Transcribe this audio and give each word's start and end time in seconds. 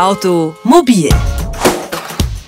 Automobil 0.00 1.10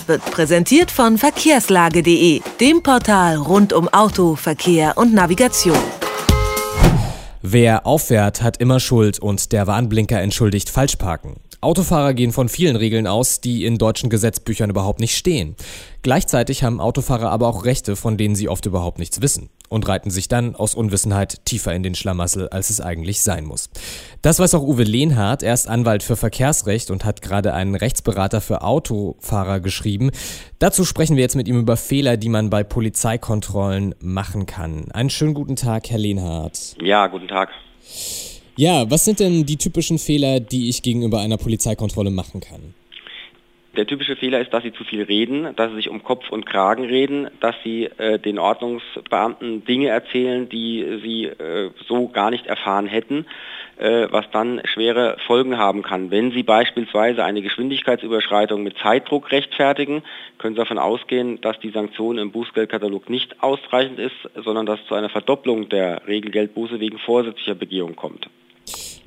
wird 0.06 0.24
präsentiert 0.30 0.90
von 0.90 1.18
verkehrslage.de, 1.18 2.40
dem 2.58 2.82
Portal 2.82 3.36
rund 3.36 3.74
um 3.74 3.88
Auto, 3.90 4.36
Verkehr 4.36 4.96
und 4.96 5.12
Navigation. 5.12 5.76
Wer 7.42 7.86
auffährt, 7.86 8.40
hat 8.40 8.56
immer 8.56 8.80
Schuld 8.80 9.18
und 9.18 9.52
der 9.52 9.66
Warnblinker 9.66 10.18
entschuldigt 10.18 10.70
Falschparken. 10.70 11.34
Autofahrer 11.62 12.12
gehen 12.12 12.32
von 12.32 12.48
vielen 12.48 12.74
Regeln 12.74 13.06
aus, 13.06 13.40
die 13.40 13.64
in 13.64 13.78
deutschen 13.78 14.10
Gesetzbüchern 14.10 14.68
überhaupt 14.68 14.98
nicht 14.98 15.16
stehen. 15.16 15.54
Gleichzeitig 16.02 16.64
haben 16.64 16.80
Autofahrer 16.80 17.30
aber 17.30 17.46
auch 17.46 17.64
Rechte, 17.64 17.94
von 17.94 18.16
denen 18.16 18.34
sie 18.34 18.48
oft 18.48 18.66
überhaupt 18.66 18.98
nichts 18.98 19.22
wissen 19.22 19.48
und 19.68 19.86
reiten 19.86 20.10
sich 20.10 20.26
dann 20.26 20.56
aus 20.56 20.74
Unwissenheit 20.74 21.46
tiefer 21.46 21.72
in 21.72 21.84
den 21.84 21.94
Schlamassel, 21.94 22.48
als 22.48 22.68
es 22.68 22.80
eigentlich 22.80 23.22
sein 23.22 23.44
muss. 23.44 23.70
Das 24.22 24.40
weiß 24.40 24.56
auch 24.56 24.62
Uwe 24.62 24.82
Lehnhardt. 24.82 25.44
Er 25.44 25.54
ist 25.54 25.68
Anwalt 25.68 26.02
für 26.02 26.16
Verkehrsrecht 26.16 26.90
und 26.90 27.04
hat 27.04 27.22
gerade 27.22 27.54
einen 27.54 27.76
Rechtsberater 27.76 28.40
für 28.40 28.62
Autofahrer 28.62 29.60
geschrieben. 29.60 30.10
Dazu 30.58 30.84
sprechen 30.84 31.14
wir 31.14 31.22
jetzt 31.22 31.36
mit 31.36 31.46
ihm 31.46 31.60
über 31.60 31.76
Fehler, 31.76 32.16
die 32.16 32.28
man 32.28 32.50
bei 32.50 32.64
Polizeikontrollen 32.64 33.94
machen 34.00 34.46
kann. 34.46 34.90
Einen 34.90 35.10
schönen 35.10 35.32
guten 35.32 35.54
Tag, 35.54 35.88
Herr 35.90 35.98
Lehnhardt. 35.98 36.74
Ja, 36.82 37.06
guten 37.06 37.28
Tag. 37.28 37.50
Ja, 38.62 38.88
was 38.88 39.04
sind 39.04 39.18
denn 39.18 39.44
die 39.44 39.56
typischen 39.56 39.98
Fehler, 39.98 40.38
die 40.38 40.68
ich 40.68 40.84
gegenüber 40.84 41.18
einer 41.18 41.36
Polizeikontrolle 41.36 42.12
machen 42.12 42.40
kann? 42.40 42.74
Der 43.76 43.88
typische 43.88 44.14
Fehler 44.14 44.40
ist, 44.40 44.52
dass 44.52 44.62
sie 44.62 44.72
zu 44.72 44.84
viel 44.84 45.02
reden, 45.02 45.48
dass 45.56 45.70
sie 45.70 45.78
sich 45.78 45.88
um 45.88 46.04
Kopf 46.04 46.30
und 46.30 46.46
Kragen 46.46 46.84
reden, 46.84 47.26
dass 47.40 47.56
sie 47.64 47.86
äh, 47.86 48.20
den 48.20 48.38
Ordnungsbeamten 48.38 49.64
Dinge 49.64 49.88
erzählen, 49.88 50.48
die 50.48 51.00
sie 51.02 51.24
äh, 51.24 51.70
so 51.88 52.06
gar 52.06 52.30
nicht 52.30 52.46
erfahren 52.46 52.86
hätten, 52.86 53.26
äh, 53.78 54.06
was 54.12 54.30
dann 54.30 54.62
schwere 54.72 55.16
Folgen 55.26 55.58
haben 55.58 55.82
kann. 55.82 56.12
Wenn 56.12 56.30
sie 56.30 56.44
beispielsweise 56.44 57.24
eine 57.24 57.42
Geschwindigkeitsüberschreitung 57.42 58.62
mit 58.62 58.78
Zeitdruck 58.78 59.32
rechtfertigen, 59.32 60.04
können 60.38 60.54
sie 60.54 60.60
davon 60.60 60.78
ausgehen, 60.78 61.40
dass 61.40 61.58
die 61.58 61.70
Sanktion 61.70 62.16
im 62.16 62.30
Bußgeldkatalog 62.30 63.10
nicht 63.10 63.42
ausreichend 63.42 63.98
ist, 63.98 64.30
sondern 64.36 64.66
dass 64.66 64.78
es 64.78 64.86
zu 64.86 64.94
einer 64.94 65.08
Verdopplung 65.08 65.68
der 65.68 66.06
Regelgeldbuße 66.06 66.78
wegen 66.78 67.00
vorsätzlicher 67.00 67.56
Begehung 67.56 67.96
kommt. 67.96 68.28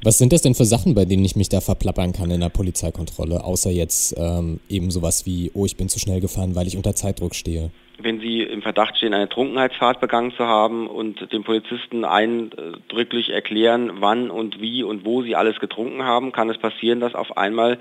Was 0.04 0.20
sind 0.20 0.34
das 0.34 0.44
denn 0.44 0.54
für 0.54 0.66
Sachen, 0.66 0.94
bei 0.94 1.06
denen 1.06 1.26
ich 1.26 1.36
mich 1.36 1.50
da 1.50 1.62
verplappern 1.62 2.14
kann 2.14 2.30
in 2.30 2.42
der 2.42 2.50
Polizeikontrolle, 2.50 3.44
außer 3.44 3.72
jetzt 3.72 4.16
ähm, 4.18 4.60
eben 4.70 4.92
sowas 4.92 5.26
wie, 5.26 5.50
oh, 5.56 5.66
ich 5.66 5.78
bin 5.78 5.90
zu 5.90 6.00
schnell 6.00 6.22
gefahren, 6.22 6.56
weil 6.56 6.68
ich 6.68 6.78
unter 6.78 6.94
Zeitdruck 6.94 7.34
stehe? 7.34 7.72
Wenn 7.98 8.20
Sie 8.20 8.44
im 8.44 8.62
Verdacht 8.62 8.98
stehen, 8.98 9.14
eine 9.14 9.30
Trunkenheitsfahrt 9.30 10.02
begangen 10.02 10.32
zu 10.38 10.46
haben 10.46 10.88
und 10.88 11.32
dem 11.32 11.44
Polizisten 11.44 12.06
eindrücklich 12.06 13.32
erklären, 13.32 13.94
wann 14.00 14.30
und 14.30 14.62
wie 14.62 14.84
und 14.84 15.06
wo 15.06 15.24
Sie 15.24 15.36
alles 15.36 15.60
getrunken 15.60 16.04
haben, 16.04 16.32
kann 16.32 16.50
es 16.50 16.58
passieren, 16.60 17.00
dass 17.00 17.16
auf 17.16 17.38
einmal 17.38 17.80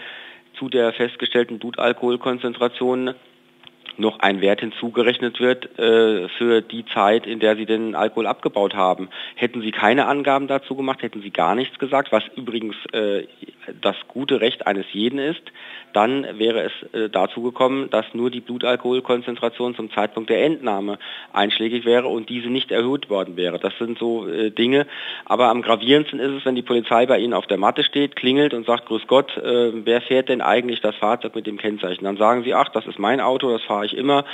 zu 0.59 0.69
der 0.69 0.93
festgestellten 0.93 1.59
Blutalkoholkonzentration 1.59 3.15
noch 3.99 4.21
ein 4.21 4.41
Wert 4.41 4.61
hinzugerechnet 4.61 5.41
wird 5.41 5.79
äh, 5.79 6.29
für 6.29 6.63
die 6.63 6.85
Zeit, 6.87 7.27
in 7.27 7.41
der 7.41 7.57
Sie 7.57 7.67
den 7.67 7.95
Alkohol 7.95 8.27
abgebaut 8.27 8.75
haben. 8.75 9.09
Hätten 9.35 9.61
Sie 9.61 9.71
keine 9.71 10.07
Angaben 10.07 10.49
dazu 10.49 10.75
gemacht, 10.75 11.03
hätten 11.03 11.23
Sie 11.23 11.31
gar 11.31 11.55
nichts 11.55 11.79
gesagt, 11.79 12.13
was 12.13 12.25
übrigens 12.37 12.77
äh, 12.93 13.27
das 13.81 13.97
gute 14.09 14.41
Recht 14.41 14.67
eines 14.67 14.87
jeden 14.93 15.19
ist, 15.19 15.43
dann 15.95 16.27
wäre 16.39 16.61
es 16.61 16.73
äh, 16.93 17.09
dazu 17.09 17.43
gekommen, 17.43 17.89
dass 17.91 18.05
nur 18.13 18.31
die 18.31 18.41
Blutalkoholkonzentration 18.41 19.75
zum 19.75 19.91
Zeitpunkt 19.93 20.29
der 20.29 20.45
Entnahme 20.45 20.99
einschlägig 21.33 21.85
wäre 21.85 22.09
und 22.09 22.29
diese 22.29 22.49
nicht 22.49 22.71
erhöht 22.71 23.09
worden 23.09 23.37
wäre. 23.37 23.59
Das 23.59 23.73
sind 23.79 23.99
so 23.99 24.29
äh, 24.29 24.51
Dinge. 24.51 24.87
Aber 25.25 25.49
am 25.49 25.63
gravierendsten 25.63 26.19
ist 26.19 26.33
es, 26.33 26.45
wenn 26.45 26.55
die 26.55 26.63
Polizei 26.63 27.07
bei 27.07 27.19
Ihnen 27.19 27.33
auf 27.33 27.47
der 27.47 27.59
Matte 27.59 27.85
steht, 27.85 28.17
klingelt 28.17 28.55
und 28.55 28.67
sagt, 28.67 28.87
Grüß 28.87 29.07
Gott, 29.07 29.37
äh, 29.37 29.71
wer 29.85 30.01
fährt 30.01 30.29
denn 30.29 30.41
eigentlich 30.41 30.81
das 30.81 30.97
Fahrzeug 30.97 31.35
mit 31.35 31.47
dem 31.47 31.59
Kennzeichen? 31.59 32.05
Dann 32.05 32.17
sagen 32.17 32.43
Sie, 32.45 32.55
ach, 32.55 32.69
das 32.71 32.87
ist 32.87 32.99
mein 32.99 33.21
Auto, 33.21 33.51
das 33.51 33.63
fahre 33.63 33.87
ich 33.87 33.97
immer. 33.97 34.25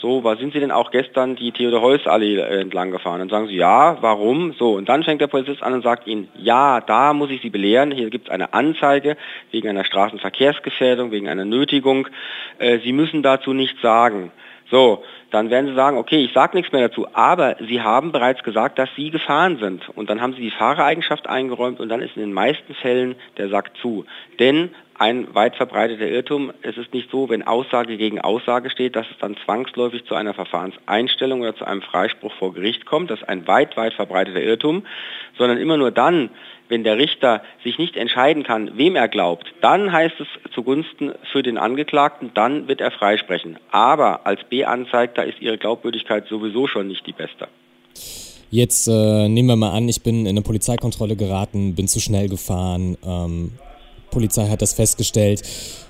So, 0.00 0.24
was 0.24 0.38
sind 0.38 0.52
Sie 0.52 0.60
denn 0.60 0.70
auch 0.70 0.90
gestern 0.90 1.36
die 1.36 1.52
Theodor-Heuss-Allee 1.52 2.38
entlang 2.38 2.90
gefahren? 2.90 3.20
Dann 3.20 3.28
sagen 3.28 3.46
Sie, 3.46 3.56
ja, 3.56 3.96
warum? 4.02 4.52
So, 4.58 4.72
und 4.74 4.88
dann 4.88 5.02
fängt 5.02 5.20
der 5.20 5.28
Polizist 5.28 5.62
an 5.62 5.72
und 5.72 5.82
sagt 5.82 6.06
Ihnen, 6.06 6.28
ja, 6.36 6.80
da 6.80 7.14
muss 7.14 7.30
ich 7.30 7.40
Sie 7.40 7.48
belehren, 7.48 7.90
hier 7.90 8.10
gibt 8.10 8.26
es 8.26 8.30
eine 8.30 8.52
Anzeige 8.52 9.16
wegen 9.50 9.68
einer 9.68 9.84
Straßenverkehrsgefährdung, 9.84 11.03
wegen 11.10 11.28
einer 11.28 11.44
Nötigung. 11.44 12.08
Äh, 12.58 12.78
Sie 12.80 12.92
müssen 12.92 13.22
dazu 13.22 13.52
nichts 13.52 13.80
sagen. 13.80 14.32
So, 14.70 15.04
dann 15.30 15.50
werden 15.50 15.66
Sie 15.66 15.74
sagen, 15.74 15.98
okay, 15.98 16.24
ich 16.24 16.32
sage 16.32 16.56
nichts 16.56 16.72
mehr 16.72 16.88
dazu, 16.88 17.06
aber 17.12 17.56
Sie 17.60 17.82
haben 17.82 18.12
bereits 18.12 18.42
gesagt, 18.42 18.78
dass 18.78 18.88
Sie 18.96 19.10
gefahren 19.10 19.58
sind. 19.58 19.88
Und 19.90 20.08
dann 20.08 20.20
haben 20.20 20.34
Sie 20.34 20.40
die 20.40 20.50
Fahrereigenschaft 20.50 21.28
eingeräumt 21.28 21.80
und 21.80 21.88
dann 21.88 22.00
ist 22.00 22.16
in 22.16 22.22
den 22.22 22.32
meisten 22.32 22.74
Fällen 22.74 23.16
der 23.36 23.48
Sack 23.48 23.72
zu. 23.80 24.06
Denn 24.38 24.70
ein 24.98 25.34
weit 25.34 25.56
verbreiteter 25.56 26.08
Irrtum. 26.08 26.52
Es 26.62 26.76
ist 26.76 26.94
nicht 26.94 27.10
so, 27.10 27.28
wenn 27.28 27.42
Aussage 27.42 27.96
gegen 27.96 28.20
Aussage 28.20 28.70
steht, 28.70 28.96
dass 28.96 29.06
es 29.10 29.18
dann 29.18 29.36
zwangsläufig 29.44 30.04
zu 30.04 30.14
einer 30.14 30.34
Verfahrenseinstellung 30.34 31.40
oder 31.40 31.56
zu 31.56 31.64
einem 31.64 31.82
Freispruch 31.82 32.32
vor 32.34 32.54
Gericht 32.54 32.86
kommt. 32.86 33.10
Das 33.10 33.20
ist 33.20 33.28
ein 33.28 33.46
weit, 33.46 33.76
weit 33.76 33.94
verbreiteter 33.94 34.40
Irrtum, 34.40 34.84
sondern 35.36 35.58
immer 35.58 35.76
nur 35.76 35.90
dann, 35.90 36.30
wenn 36.68 36.84
der 36.84 36.96
Richter 36.96 37.42
sich 37.62 37.78
nicht 37.78 37.96
entscheiden 37.96 38.42
kann, 38.42 38.76
wem 38.76 38.96
er 38.96 39.08
glaubt, 39.08 39.52
dann 39.60 39.92
heißt 39.92 40.16
es 40.20 40.52
zugunsten 40.52 41.12
für 41.30 41.42
den 41.42 41.58
Angeklagten, 41.58 42.30
dann 42.34 42.68
wird 42.68 42.80
er 42.80 42.90
freisprechen. 42.90 43.58
Aber 43.70 44.26
als 44.26 44.40
B-Anzeigter 44.48 45.24
ist 45.24 45.40
ihre 45.40 45.58
Glaubwürdigkeit 45.58 46.26
sowieso 46.26 46.66
schon 46.66 46.88
nicht 46.88 47.06
die 47.06 47.12
beste. 47.12 47.48
Jetzt 48.50 48.86
äh, 48.86 49.28
nehmen 49.28 49.48
wir 49.48 49.56
mal 49.56 49.72
an, 49.72 49.88
ich 49.88 50.02
bin 50.02 50.20
in 50.20 50.28
eine 50.28 50.42
Polizeikontrolle 50.42 51.16
geraten, 51.16 51.74
bin 51.74 51.88
zu 51.88 52.00
schnell 52.00 52.28
gefahren, 52.28 52.96
ähm, 53.04 53.52
Polizei 54.14 54.48
hat 54.48 54.62
das 54.62 54.72
festgestellt. 54.72 55.42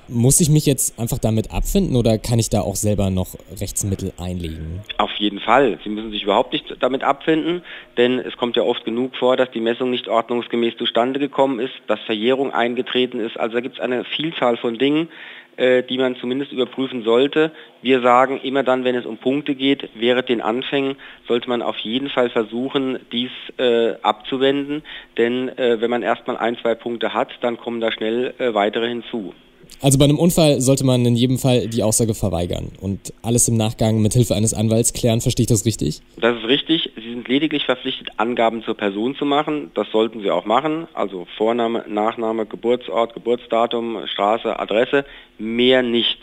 Muss 0.08 0.40
ich 0.40 0.50
mich 0.50 0.66
jetzt 0.66 0.98
einfach 0.98 1.18
damit 1.18 1.52
abfinden 1.52 1.96
oder 1.96 2.18
kann 2.18 2.38
ich 2.38 2.50
da 2.50 2.60
auch 2.60 2.76
selber 2.76 3.10
noch 3.10 3.34
Rechtsmittel 3.58 4.12
einlegen? 4.18 4.80
Auf 4.98 5.12
jeden 5.18 5.40
Fall. 5.40 5.78
Sie 5.82 5.88
müssen 5.88 6.10
sich 6.10 6.24
überhaupt 6.24 6.52
nicht 6.52 6.76
damit 6.80 7.02
abfinden, 7.02 7.62
denn 7.96 8.18
es 8.18 8.36
kommt 8.36 8.56
ja 8.56 8.62
oft 8.62 8.84
genug 8.84 9.16
vor, 9.16 9.36
dass 9.36 9.50
die 9.50 9.60
Messung 9.60 9.90
nicht 9.90 10.08
ordnungsgemäß 10.08 10.76
zustande 10.76 11.18
gekommen 11.18 11.58
ist, 11.58 11.72
dass 11.86 12.00
Verjährung 12.00 12.52
eingetreten 12.52 13.20
ist. 13.20 13.38
Also 13.38 13.54
da 13.54 13.60
gibt 13.60 13.76
es 13.76 13.80
eine 13.80 14.04
Vielzahl 14.04 14.56
von 14.56 14.78
Dingen, 14.78 15.08
äh, 15.56 15.82
die 15.84 15.98
man 15.98 16.16
zumindest 16.16 16.52
überprüfen 16.52 17.04
sollte. 17.04 17.52
Wir 17.80 18.00
sagen 18.00 18.40
immer 18.42 18.62
dann, 18.62 18.84
wenn 18.84 18.96
es 18.96 19.06
um 19.06 19.18
Punkte 19.18 19.54
geht, 19.54 19.88
während 19.94 20.28
den 20.28 20.40
Anfängen 20.40 20.96
sollte 21.28 21.48
man 21.48 21.62
auf 21.62 21.78
jeden 21.78 22.10
Fall 22.10 22.28
versuchen, 22.28 22.98
dies 23.12 23.30
äh, 23.58 23.94
abzuwenden, 24.02 24.82
denn 25.16 25.48
äh, 25.56 25.80
wenn 25.80 25.90
man 25.90 26.02
erstmal 26.02 26.36
ein, 26.36 26.58
zwei 26.58 26.74
Punkte 26.74 27.14
hat, 27.14 27.30
dann 27.40 27.56
kommen 27.56 27.80
da 27.80 27.92
schnell 27.92 28.34
äh, 28.38 28.52
weitere 28.52 28.88
hinzu. 28.88 29.32
Also 29.80 29.98
bei 29.98 30.04
einem 30.04 30.18
Unfall 30.18 30.60
sollte 30.60 30.84
man 30.84 31.04
in 31.04 31.16
jedem 31.16 31.38
Fall 31.38 31.68
die 31.68 31.82
Aussage 31.82 32.14
verweigern 32.14 32.72
und 32.80 33.12
alles 33.22 33.48
im 33.48 33.56
Nachgang 33.56 34.00
mit 34.00 34.14
Hilfe 34.14 34.34
eines 34.34 34.54
Anwalts 34.54 34.92
klären. 34.92 35.20
Verstehe 35.20 35.44
ich 35.44 35.48
das 35.48 35.64
richtig? 35.64 36.00
Das 36.16 36.36
ist 36.36 36.44
richtig. 36.44 36.90
Sie 36.96 37.10
sind 37.10 37.28
lediglich 37.28 37.64
verpflichtet, 37.64 38.08
Angaben 38.16 38.62
zur 38.62 38.76
Person 38.76 39.14
zu 39.16 39.24
machen. 39.24 39.70
Das 39.74 39.90
sollten 39.90 40.20
Sie 40.20 40.30
auch 40.30 40.44
machen. 40.44 40.86
Also 40.94 41.26
Vorname, 41.36 41.84
Nachname, 41.88 42.46
Geburtsort, 42.46 43.14
Geburtsdatum, 43.14 43.98
Straße, 44.06 44.58
Adresse. 44.58 45.04
Mehr 45.38 45.82
nicht. 45.82 46.18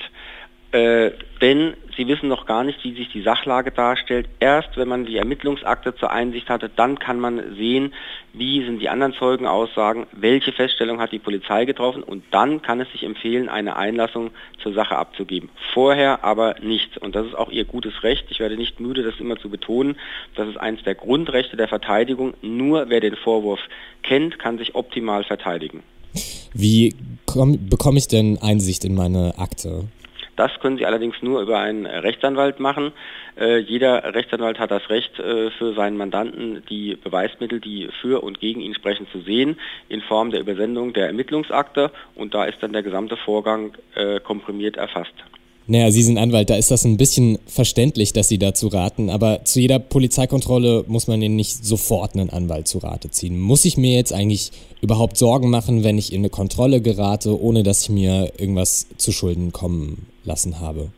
Äh, 0.71 1.11
denn 1.41 1.73
sie 1.97 2.07
wissen 2.07 2.29
noch 2.29 2.45
gar 2.45 2.63
nicht, 2.63 2.81
wie 2.83 2.93
sich 2.93 3.09
die 3.11 3.23
Sachlage 3.23 3.71
darstellt. 3.71 4.29
Erst 4.39 4.77
wenn 4.77 4.87
man 4.87 5.05
die 5.05 5.17
Ermittlungsakte 5.17 5.95
zur 5.95 6.11
Einsicht 6.11 6.49
hatte, 6.49 6.69
dann 6.73 6.97
kann 6.97 7.19
man 7.19 7.55
sehen, 7.55 7.93
wie 8.33 8.63
sind 8.63 8.79
die 8.79 8.87
anderen 8.87 9.13
Zeugenaussagen, 9.13 10.05
welche 10.13 10.53
Feststellung 10.53 11.01
hat 11.01 11.11
die 11.11 11.19
Polizei 11.19 11.65
getroffen 11.65 12.03
und 12.03 12.23
dann 12.31 12.61
kann 12.61 12.79
es 12.79 12.89
sich 12.91 13.03
empfehlen, 13.03 13.49
eine 13.49 13.75
Einlassung 13.75 14.31
zur 14.63 14.73
Sache 14.73 14.95
abzugeben. 14.95 15.49
Vorher 15.73 16.23
aber 16.23 16.55
nicht. 16.61 16.97
Und 16.99 17.15
das 17.15 17.25
ist 17.25 17.35
auch 17.35 17.51
ihr 17.51 17.65
gutes 17.65 18.03
Recht. 18.03 18.27
Ich 18.29 18.39
werde 18.39 18.55
nicht 18.55 18.79
müde, 18.79 19.03
das 19.03 19.19
immer 19.19 19.37
zu 19.37 19.49
betonen. 19.49 19.97
Das 20.35 20.47
ist 20.47 20.57
eines 20.57 20.83
der 20.83 20.95
Grundrechte 20.95 21.57
der 21.57 21.67
Verteidigung. 21.67 22.33
Nur 22.41 22.89
wer 22.89 23.01
den 23.01 23.15
Vorwurf 23.15 23.59
kennt, 24.03 24.39
kann 24.39 24.57
sich 24.57 24.75
optimal 24.75 25.25
verteidigen. 25.25 25.83
Wie 26.53 26.95
komm, 27.25 27.69
bekomme 27.69 27.97
ich 27.97 28.07
denn 28.07 28.37
Einsicht 28.41 28.85
in 28.85 28.95
meine 28.95 29.37
Akte? 29.37 29.85
Das 30.41 30.59
können 30.59 30.79
Sie 30.79 30.87
allerdings 30.87 31.21
nur 31.21 31.39
über 31.39 31.59
einen 31.59 31.85
Rechtsanwalt 31.85 32.59
machen. 32.59 32.93
Äh, 33.39 33.59
jeder 33.59 34.15
Rechtsanwalt 34.15 34.57
hat 34.57 34.71
das 34.71 34.89
Recht, 34.89 35.19
äh, 35.19 35.51
für 35.51 35.75
seinen 35.75 35.97
Mandanten 35.97 36.63
die 36.67 36.95
Beweismittel, 36.95 37.59
die 37.59 37.89
für 38.01 38.23
und 38.23 38.39
gegen 38.39 38.59
ihn 38.59 38.73
sprechen, 38.73 39.05
zu 39.11 39.21
sehen, 39.21 39.59
in 39.87 40.01
Form 40.01 40.31
der 40.31 40.39
Übersendung 40.39 40.93
der 40.93 41.05
Ermittlungsakte. 41.05 41.91
Und 42.15 42.33
da 42.33 42.45
ist 42.45 42.57
dann 42.61 42.73
der 42.73 42.81
gesamte 42.81 43.17
Vorgang 43.17 43.77
äh, 43.93 44.19
komprimiert 44.19 44.77
erfasst. 44.77 45.13
Naja, 45.71 45.89
Sie 45.89 46.03
sind 46.03 46.17
Anwalt, 46.17 46.49
da 46.49 46.55
ist 46.55 46.69
das 46.69 46.83
ein 46.83 46.97
bisschen 46.97 47.39
verständlich, 47.45 48.11
dass 48.11 48.27
Sie 48.27 48.37
dazu 48.37 48.67
raten, 48.67 49.09
aber 49.09 49.45
zu 49.45 49.61
jeder 49.61 49.79
Polizeikontrolle 49.79 50.83
muss 50.89 51.07
man 51.07 51.21
Ihnen 51.21 51.37
nicht 51.37 51.63
sofort 51.63 52.13
einen 52.13 52.29
Anwalt 52.29 52.67
zu 52.67 52.79
Rate 52.79 53.09
ziehen. 53.09 53.39
Muss 53.39 53.63
ich 53.63 53.77
mir 53.77 53.95
jetzt 53.95 54.11
eigentlich 54.11 54.51
überhaupt 54.81 55.15
Sorgen 55.15 55.49
machen, 55.49 55.85
wenn 55.85 55.97
ich 55.97 56.11
in 56.11 56.19
eine 56.19 56.29
Kontrolle 56.29 56.81
gerate, 56.81 57.41
ohne 57.41 57.63
dass 57.63 57.83
ich 57.83 57.89
mir 57.89 58.33
irgendwas 58.37 58.87
zu 58.97 59.13
Schulden 59.13 59.53
kommen 59.53 60.07
lassen 60.25 60.59
habe? 60.59 60.89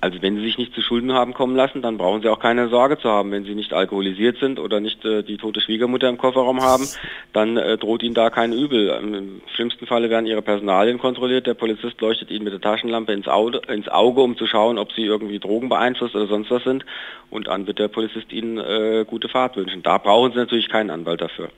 Also 0.00 0.20
wenn 0.20 0.36
Sie 0.36 0.42
sich 0.42 0.58
nicht 0.58 0.74
zu 0.74 0.82
Schulden 0.82 1.14
haben 1.14 1.32
kommen 1.32 1.56
lassen, 1.56 1.80
dann 1.80 1.96
brauchen 1.96 2.20
Sie 2.20 2.28
auch 2.28 2.38
keine 2.38 2.68
Sorge 2.68 2.98
zu 2.98 3.08
haben. 3.08 3.30
Wenn 3.32 3.44
Sie 3.44 3.54
nicht 3.54 3.72
alkoholisiert 3.72 4.38
sind 4.38 4.58
oder 4.58 4.78
nicht 4.78 5.04
äh, 5.04 5.22
die 5.22 5.38
tote 5.38 5.60
Schwiegermutter 5.60 6.08
im 6.08 6.18
Kofferraum 6.18 6.62
haben, 6.62 6.86
dann 7.32 7.56
äh, 7.56 7.78
droht 7.78 8.02
Ihnen 8.02 8.14
da 8.14 8.28
kein 8.28 8.52
Übel. 8.52 8.88
Im 8.88 9.40
schlimmsten 9.54 9.86
Falle 9.86 10.10
werden 10.10 10.26
Ihre 10.26 10.42
Personalien 10.42 10.98
kontrolliert. 10.98 11.46
Der 11.46 11.54
Polizist 11.54 12.00
leuchtet 12.00 12.30
Ihnen 12.30 12.44
mit 12.44 12.52
der 12.52 12.60
Taschenlampe 12.60 13.12
ins 13.12 13.26
Auge, 13.26 13.62
ins 13.68 13.88
Auge 13.88 14.20
um 14.20 14.36
zu 14.36 14.46
schauen, 14.46 14.78
ob 14.78 14.92
Sie 14.92 15.02
irgendwie 15.02 15.38
Drogen 15.38 15.70
beeinflusst 15.70 16.14
oder 16.14 16.26
sonst 16.26 16.50
was 16.50 16.62
sind. 16.64 16.84
Und 17.30 17.46
dann 17.46 17.66
wird 17.66 17.78
der 17.78 17.88
Polizist 17.88 18.32
Ihnen 18.32 18.58
äh, 18.58 19.04
gute 19.06 19.28
Fahrt 19.28 19.56
wünschen. 19.56 19.82
Da 19.82 19.96
brauchen 19.96 20.32
Sie 20.32 20.38
natürlich 20.38 20.68
keinen 20.68 20.90
Anwalt 20.90 21.22
dafür. 21.22 21.48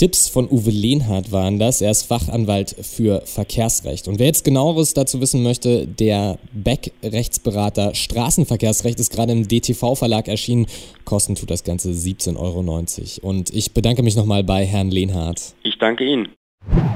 Tipps 0.00 0.28
von 0.28 0.48
Uwe 0.50 0.70
Lehnhardt 0.70 1.30
waren 1.30 1.58
das. 1.58 1.82
Er 1.82 1.90
ist 1.90 2.04
Fachanwalt 2.04 2.74
für 2.80 3.20
Verkehrsrecht. 3.26 4.08
Und 4.08 4.18
wer 4.18 4.28
jetzt 4.28 4.44
genaueres 4.44 4.94
dazu 4.94 5.20
wissen 5.20 5.42
möchte, 5.42 5.86
der 5.86 6.38
Beck-Rechtsberater 6.54 7.94
Straßenverkehrsrecht 7.94 8.98
ist 8.98 9.12
gerade 9.12 9.32
im 9.32 9.46
DTV-Verlag 9.46 10.26
erschienen. 10.26 10.68
Kosten 11.04 11.34
tut 11.34 11.50
das 11.50 11.64
Ganze 11.64 11.90
17,90 11.90 12.38
Euro. 12.38 13.28
Und 13.28 13.50
ich 13.50 13.74
bedanke 13.74 14.02
mich 14.02 14.16
nochmal 14.16 14.42
bei 14.42 14.64
Herrn 14.64 14.90
Lehnhardt. 14.90 15.52
Ich 15.64 15.76
danke 15.76 16.04
Ihnen. 16.04 16.30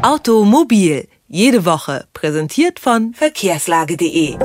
Automobil, 0.00 1.06
jede 1.28 1.66
Woche, 1.66 2.06
präsentiert 2.14 2.80
von 2.80 3.12
verkehrslage.de. 3.12 4.38